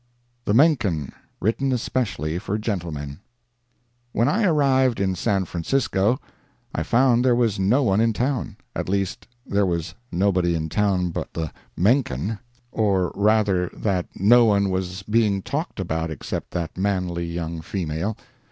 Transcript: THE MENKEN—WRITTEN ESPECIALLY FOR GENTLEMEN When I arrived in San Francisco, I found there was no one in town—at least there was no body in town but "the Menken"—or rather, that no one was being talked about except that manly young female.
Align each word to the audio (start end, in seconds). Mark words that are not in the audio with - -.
THE 0.45 0.55
MENKEN—WRITTEN 0.55 1.71
ESPECIALLY 1.71 2.39
FOR 2.39 2.57
GENTLEMEN 2.57 3.19
When 4.13 4.27
I 4.27 4.45
arrived 4.45 4.99
in 4.99 5.13
San 5.13 5.45
Francisco, 5.45 6.19
I 6.73 6.81
found 6.81 7.23
there 7.23 7.35
was 7.35 7.59
no 7.59 7.83
one 7.83 8.01
in 8.01 8.11
town—at 8.11 8.89
least 8.89 9.27
there 9.45 9.67
was 9.67 9.93
no 10.11 10.31
body 10.31 10.55
in 10.55 10.69
town 10.69 11.11
but 11.11 11.31
"the 11.35 11.51
Menken"—or 11.77 13.11
rather, 13.13 13.69
that 13.73 14.07
no 14.15 14.45
one 14.45 14.71
was 14.71 15.03
being 15.03 15.43
talked 15.43 15.79
about 15.79 16.09
except 16.09 16.49
that 16.49 16.79
manly 16.79 17.25
young 17.27 17.61
female. 17.61 18.17